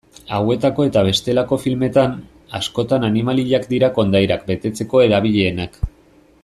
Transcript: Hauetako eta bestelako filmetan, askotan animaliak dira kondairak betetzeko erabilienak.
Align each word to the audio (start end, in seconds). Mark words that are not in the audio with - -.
Hauetako 0.35 0.85
eta 0.89 1.03
bestelako 1.07 1.59
filmetan, 1.65 2.15
askotan 2.61 3.07
animaliak 3.11 3.69
dira 3.75 3.93
kondairak 3.99 4.49
betetzeko 4.53 5.05
erabilienak. 5.11 5.83